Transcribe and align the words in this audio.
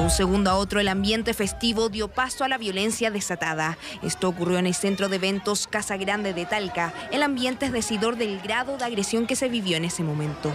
De 0.00 0.04
un 0.04 0.10
segundo 0.10 0.50
a 0.50 0.54
otro, 0.56 0.80
el 0.80 0.88
ambiente 0.88 1.34
festivo 1.34 1.90
dio 1.90 2.08
paso 2.08 2.42
a 2.42 2.48
la 2.48 2.56
violencia 2.56 3.10
desatada. 3.10 3.76
Esto 4.02 4.30
ocurrió 4.30 4.56
en 4.56 4.66
el 4.66 4.72
centro 4.72 5.10
de 5.10 5.16
eventos 5.16 5.66
Casa 5.66 5.98
Grande 5.98 6.32
de 6.32 6.46
Talca. 6.46 6.94
El 7.12 7.22
ambiente 7.22 7.66
es 7.66 7.72
decidor 7.72 8.16
del 8.16 8.40
grado 8.40 8.78
de 8.78 8.84
agresión 8.86 9.26
que 9.26 9.36
se 9.36 9.50
vivió 9.50 9.76
en 9.76 9.84
ese 9.84 10.02
momento. 10.02 10.54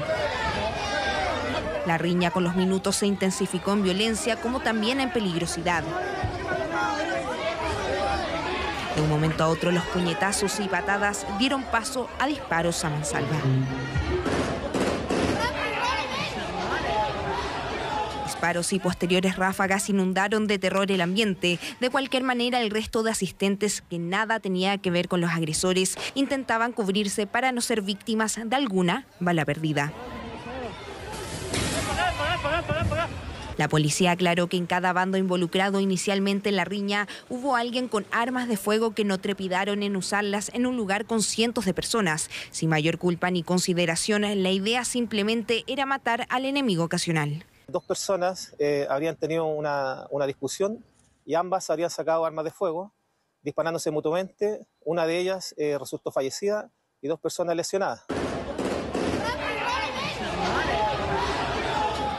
La 1.85 1.99
riña 1.99 2.31
con 2.31 2.43
los 2.43 2.55
minutos 2.55 2.95
se 2.95 3.05
intensificó 3.05 3.73
en 3.73 3.83
violencia 3.83 4.35
como 4.37 4.61
también 4.61 4.99
en 4.99 5.13
peligrosidad. 5.13 5.83
De 8.95 9.01
un 9.03 9.09
momento 9.09 9.43
a 9.43 9.47
otro, 9.49 9.69
los 9.71 9.83
puñetazos 9.85 10.59
y 10.59 10.67
patadas 10.67 11.27
dieron 11.37 11.61
paso 11.65 12.09
a 12.17 12.25
disparos 12.25 12.83
a 12.83 12.89
mansalva. 12.89 13.37
Y 18.45 18.77
posteriores 18.77 19.37
ráfagas 19.37 19.89
inundaron 19.89 20.45
de 20.45 20.59
terror 20.59 20.91
el 20.91 21.01
ambiente. 21.01 21.57
De 21.79 21.89
cualquier 21.89 22.21
manera, 22.21 22.61
el 22.61 22.69
resto 22.69 23.01
de 23.01 23.09
asistentes, 23.09 23.81
que 23.89 23.97
nada 23.97 24.39
tenía 24.39 24.77
que 24.77 24.91
ver 24.91 25.07
con 25.07 25.19
los 25.19 25.31
agresores, 25.31 25.97
intentaban 26.13 26.71
cubrirse 26.71 27.25
para 27.25 27.51
no 27.51 27.61
ser 27.61 27.81
víctimas 27.81 28.39
de 28.45 28.55
alguna 28.55 29.07
bala 29.19 29.45
perdida. 29.45 29.91
La 33.57 33.67
policía 33.67 34.11
aclaró 34.11 34.47
que 34.47 34.57
en 34.57 34.67
cada 34.67 34.93
bando 34.93 35.17
involucrado 35.17 35.79
inicialmente 35.79 36.49
en 36.49 36.57
la 36.57 36.65
riña 36.65 37.07
hubo 37.29 37.55
alguien 37.55 37.87
con 37.87 38.05
armas 38.11 38.47
de 38.47 38.57
fuego 38.57 38.93
que 38.93 39.05
no 39.05 39.17
trepidaron 39.17 39.81
en 39.81 39.95
usarlas 39.95 40.51
en 40.53 40.67
un 40.67 40.77
lugar 40.77 41.05
con 41.05 41.23
cientos 41.23 41.65
de 41.65 41.73
personas. 41.73 42.29
Sin 42.51 42.69
mayor 42.69 42.99
culpa 42.99 43.31
ni 43.31 43.41
consideración, 43.41 44.21
la 44.21 44.51
idea 44.51 44.85
simplemente 44.85 45.63
era 45.65 45.87
matar 45.87 46.27
al 46.29 46.45
enemigo 46.45 46.83
ocasional. 46.83 47.43
Dos 47.67 47.83
personas 47.83 48.55
eh, 48.59 48.85
habrían 48.89 49.15
tenido 49.15 49.45
una, 49.45 50.05
una 50.11 50.27
discusión 50.27 50.85
y 51.25 51.33
ambas 51.33 51.69
habrían 51.69 51.89
sacado 51.89 52.23
armas 52.23 52.45
de 52.45 52.51
fuego, 52.51 52.93
disparándose 53.41 53.89
mutuamente. 53.89 54.65
Una 54.83 55.07
de 55.07 55.17
ellas 55.17 55.55
eh, 55.57 55.77
resultó 55.79 56.11
fallecida 56.11 56.69
y 57.01 57.07
dos 57.07 57.19
personas 57.19 57.55
lesionadas. 57.55 58.05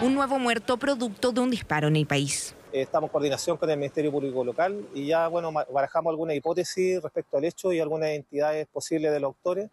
Un 0.02 0.14
nuevo 0.14 0.38
muerto 0.38 0.76
producto 0.76 1.32
de 1.32 1.40
un 1.40 1.50
disparo 1.50 1.88
en 1.88 1.96
el 1.96 2.06
país. 2.06 2.54
Estamos 2.72 3.08
en 3.08 3.12
coordinación 3.12 3.56
con 3.56 3.70
el 3.70 3.78
Ministerio 3.78 4.10
Público 4.10 4.44
Local 4.44 4.86
y 4.94 5.06
ya 5.06 5.28
bueno, 5.28 5.52
barajamos 5.72 6.10
algunas 6.10 6.36
hipótesis 6.36 7.00
respecto 7.00 7.38
al 7.38 7.44
hecho 7.44 7.72
y 7.72 7.80
algunas 7.80 8.10
entidades 8.10 8.66
posibles 8.66 9.12
de 9.12 9.20
los 9.20 9.28
autores. 9.28 9.70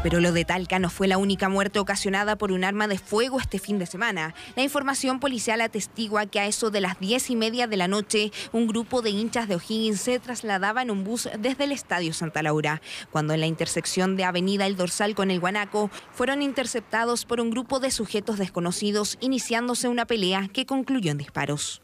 Pero 0.00 0.20
lo 0.20 0.30
de 0.30 0.44
Talca 0.44 0.78
no 0.78 0.90
fue 0.90 1.08
la 1.08 1.18
única 1.18 1.48
muerte 1.48 1.80
ocasionada 1.80 2.36
por 2.36 2.52
un 2.52 2.62
arma 2.62 2.86
de 2.86 2.98
fuego 2.98 3.40
este 3.40 3.58
fin 3.58 3.80
de 3.80 3.86
semana. 3.86 4.32
La 4.54 4.62
información 4.62 5.18
policial 5.18 5.60
atestigua 5.60 6.26
que 6.26 6.38
a 6.38 6.46
eso 6.46 6.70
de 6.70 6.80
las 6.80 7.00
diez 7.00 7.30
y 7.30 7.36
media 7.36 7.66
de 7.66 7.76
la 7.76 7.88
noche, 7.88 8.30
un 8.52 8.68
grupo 8.68 9.02
de 9.02 9.10
hinchas 9.10 9.48
de 9.48 9.56
O'Higgins 9.56 10.00
se 10.00 10.20
trasladaba 10.20 10.82
en 10.82 10.92
un 10.92 11.02
bus 11.02 11.28
desde 11.40 11.64
el 11.64 11.72
Estadio 11.72 12.12
Santa 12.12 12.44
Laura. 12.44 12.80
Cuando 13.10 13.34
en 13.34 13.40
la 13.40 13.46
intersección 13.46 14.16
de 14.16 14.22
Avenida 14.22 14.66
El 14.66 14.76
Dorsal 14.76 15.16
con 15.16 15.32
el 15.32 15.40
Guanaco, 15.40 15.90
fueron 16.12 16.42
interceptados 16.42 17.24
por 17.24 17.40
un 17.40 17.50
grupo 17.50 17.80
de 17.80 17.90
sujetos 17.90 18.38
desconocidos, 18.38 19.18
iniciándose 19.20 19.88
una 19.88 20.06
pelea 20.06 20.48
que 20.52 20.64
concluyó 20.64 21.10
en 21.10 21.18
disparos. 21.18 21.82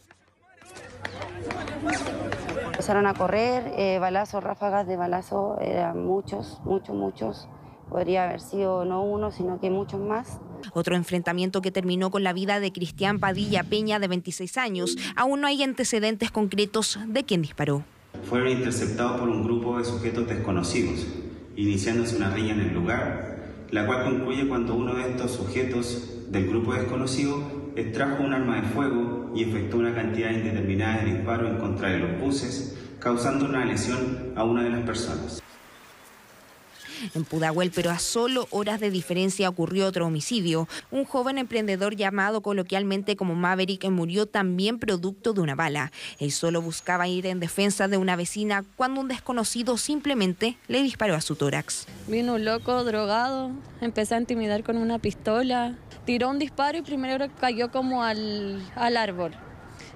Empezaron 2.66 3.08
a 3.08 3.14
correr, 3.14 3.72
eh, 3.76 3.98
balazos, 3.98 4.44
ráfagas 4.44 4.86
de 4.86 4.96
balazo, 4.96 5.58
eran 5.60 6.04
muchos, 6.04 6.60
muchos, 6.64 6.94
muchos. 6.94 7.48
Podría 7.94 8.24
haber 8.24 8.40
sido 8.40 8.84
no 8.84 9.04
uno, 9.04 9.30
sino 9.30 9.60
que 9.60 9.70
muchos 9.70 10.00
más. 10.00 10.40
Otro 10.72 10.96
enfrentamiento 10.96 11.62
que 11.62 11.70
terminó 11.70 12.10
con 12.10 12.24
la 12.24 12.32
vida 12.32 12.58
de 12.58 12.72
Cristian 12.72 13.20
Padilla 13.20 13.62
Peña, 13.62 14.00
de 14.00 14.08
26 14.08 14.58
años. 14.58 14.96
Aún 15.14 15.40
no 15.40 15.46
hay 15.46 15.62
antecedentes 15.62 16.32
concretos 16.32 16.98
de 17.06 17.22
quién 17.22 17.42
disparó. 17.42 17.84
Fueron 18.28 18.48
interceptados 18.48 19.20
por 19.20 19.28
un 19.28 19.44
grupo 19.44 19.78
de 19.78 19.84
sujetos 19.84 20.26
desconocidos, 20.26 21.06
iniciándose 21.54 22.16
una 22.16 22.30
riña 22.30 22.54
en 22.54 22.60
el 22.62 22.74
lugar, 22.74 23.44
la 23.70 23.86
cual 23.86 24.02
concluye 24.02 24.48
cuando 24.48 24.74
uno 24.74 24.96
de 24.96 25.10
estos 25.10 25.30
sujetos 25.30 26.32
del 26.32 26.48
grupo 26.48 26.74
desconocido 26.74 27.44
extrajo 27.76 28.24
un 28.24 28.32
arma 28.32 28.56
de 28.56 28.62
fuego 28.70 29.30
y 29.36 29.44
efectuó 29.44 29.78
una 29.78 29.94
cantidad 29.94 30.32
indeterminada 30.32 31.04
de 31.04 31.14
disparos 31.14 31.48
en 31.48 31.58
contra 31.58 31.90
de 31.90 32.00
los 32.00 32.20
buses, 32.20 32.76
causando 32.98 33.44
una 33.44 33.64
lesión 33.64 34.32
a 34.34 34.42
una 34.42 34.64
de 34.64 34.70
las 34.70 34.80
personas. 34.80 35.44
En 37.14 37.24
Pudahuel, 37.24 37.70
pero 37.74 37.90
a 37.90 37.98
solo 37.98 38.46
horas 38.50 38.80
de 38.80 38.90
diferencia 38.90 39.48
ocurrió 39.48 39.86
otro 39.86 40.06
homicidio. 40.06 40.68
Un 40.90 41.04
joven 41.04 41.38
emprendedor 41.38 41.96
llamado 41.96 42.40
coloquialmente 42.40 43.16
como 43.16 43.34
Maverick 43.34 43.84
murió 43.90 44.26
también 44.26 44.78
producto 44.78 45.32
de 45.32 45.40
una 45.40 45.54
bala. 45.54 45.92
Él 46.18 46.32
solo 46.32 46.60
buscaba 46.62 47.08
ir 47.08 47.26
en 47.26 47.40
defensa 47.40 47.88
de 47.88 47.96
una 47.96 48.16
vecina 48.16 48.64
cuando 48.76 49.00
un 49.00 49.08
desconocido 49.08 49.76
simplemente 49.76 50.56
le 50.68 50.82
disparó 50.82 51.14
a 51.14 51.20
su 51.20 51.36
tórax. 51.36 51.86
Vino 52.08 52.34
un 52.34 52.44
loco 52.44 52.84
drogado, 52.84 53.50
empecé 53.80 54.14
a 54.14 54.18
intimidar 54.18 54.62
con 54.62 54.76
una 54.76 54.98
pistola, 54.98 55.74
tiró 56.04 56.28
un 56.28 56.38
disparo 56.38 56.78
y 56.78 56.82
primero 56.82 57.26
cayó 57.40 57.70
como 57.70 58.02
al, 58.02 58.62
al 58.74 58.96
árbol. 58.96 59.32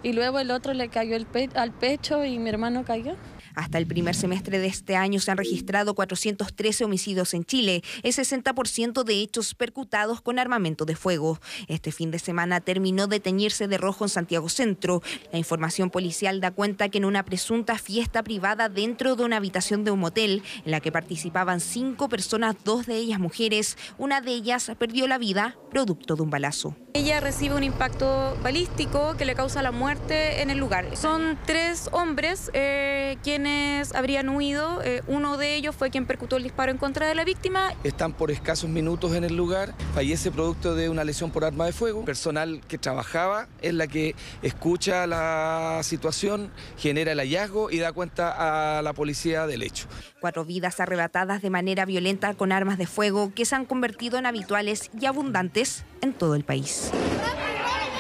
Y 0.03 0.13
luego 0.13 0.39
el 0.39 0.51
otro 0.51 0.75
le 0.75 0.89
cayó 0.89 1.17
al 1.55 1.73
pecho 1.73 2.25
y 2.25 2.39
mi 2.39 2.49
hermano 2.51 2.85
cayó. 2.85 3.17
Hasta 3.59 3.79
el 3.79 3.89
primer 3.89 4.15
semestre 4.15 4.61
de 4.61 4.69
este 4.69 4.95
año 4.95 5.19
se 5.19 5.33
han 5.33 5.37
registrado 5.37 5.97
413 5.97 6.85
homicidios 6.85 7.35
en 7.35 7.45
Chile, 7.45 7.83
el 8.05 8.13
60% 8.13 9.03
de 9.03 9.15
hechos 9.15 9.57
percutados 9.57 10.21
con 10.21 10.39
armamento 10.39 10.85
de 10.85 10.95
fuego. 10.95 11.41
Este 11.67 11.91
fin 11.91 12.13
de 12.13 12.21
semana 12.21 12.61
terminó 12.61 13.09
de 13.09 13.19
teñirse 13.19 13.67
de 13.67 13.77
rojo 13.77 14.05
en 14.05 14.11
Santiago 14.11 14.49
Centro. 14.49 15.03
La 15.33 15.41
información 15.41 15.91
policial 15.91 16.41
da 16.41 16.53
cuenta 16.53 16.89
que 16.89 16.99
en 16.99 17.05
una 17.05 17.25
presunta 17.25 17.79
fiesta 17.79 18.23
privada 18.23 18.69
dentro 18.69 19.17
de 19.17 19.25
una 19.25 19.39
habitación 19.39 19.83
de 19.83 19.91
un 19.91 19.99
motel, 19.99 20.45
en 20.65 20.71
la 20.71 20.79
que 20.79 20.93
participaban 20.93 21.59
cinco 21.59 22.09
personas, 22.09 22.55
dos 22.63 22.87
de 22.87 22.95
ellas 22.95 23.19
mujeres, 23.19 23.77
una 23.99 24.21
de 24.21 24.35
ellas 24.35 24.71
perdió 24.79 25.09
la 25.09 25.19
vida 25.19 25.57
producto 25.73 26.15
de 26.15 26.23
un 26.23 26.31
balazo. 26.31 26.77
Ella 26.95 27.21
recibe 27.21 27.55
un 27.55 27.65
impacto 27.65 28.37
balístico 28.43 29.17
que 29.17 29.25
le 29.25 29.35
causa 29.35 29.63
la 29.63 29.73
muerte 29.73 30.43
en 30.43 30.51
el 30.51 30.59
lugar. 30.59 30.97
Son 30.97 31.39
tres 31.45 31.89
hombres 31.93 32.51
eh, 32.55 33.19
quienes 33.49 33.95
habrían 33.95 34.29
huido. 34.29 34.83
Eh, 34.83 35.03
uno 35.07 35.37
de 35.37 35.55
ellos 35.55 35.75
fue 35.75 35.91
quien 35.91 36.07
percutó 36.07 36.37
el 36.37 36.43
disparo 36.43 36.71
en 36.71 36.79
contra 36.79 37.07
de 37.07 37.15
la 37.15 37.25
víctima. 37.25 37.73
Están 37.85 38.13
por 38.13 38.31
escasos 38.31 38.69
minutos 38.69 39.15
en 39.15 39.25
el 39.25 39.37
lugar. 39.37 39.75
Fallece 39.95 40.31
producto 40.31 40.75
de 40.75 40.89
una 40.89 41.05
lesión 41.05 41.31
por 41.31 41.45
arma 41.45 41.67
de 41.67 41.73
fuego. 41.73 42.05
Personal 42.05 42.61
que 42.67 42.79
trabajaba 42.79 43.49
es 43.63 43.75
la 43.75 43.87
que 43.87 44.15
escucha 44.43 45.07
la 45.07 45.81
situación, 45.83 46.51
genera 46.77 47.13
el 47.13 47.19
hallazgo 47.19 47.71
y 47.71 47.79
da 47.79 47.93
cuenta 47.93 48.79
a 48.79 48.83
la 48.83 48.93
policía 48.93 49.47
del 49.47 49.63
hecho. 49.63 49.87
Cuatro 50.21 50.45
vidas 50.45 50.81
arrebatadas 50.81 51.43
de 51.43 51.51
manera 51.51 51.85
violenta 51.85 52.35
con 52.35 52.53
armas 52.53 52.79
de 52.79 52.87
fuego 52.87 53.33
que 53.35 53.45
se 53.45 53.55
han 53.55 53.65
convertido 53.65 54.19
en 54.19 54.27
habituales 54.27 54.91
y 54.99 55.07
abundantes 55.07 55.85
en 56.01 56.13
todo 56.13 56.35
el 56.35 56.45
país. 56.45 56.91